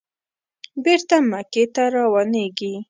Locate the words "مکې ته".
1.31-1.83